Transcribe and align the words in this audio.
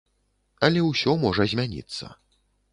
Але 0.69 0.79
ўсё 0.85 1.15
можа 1.27 1.47
змяніцца. 1.53 2.05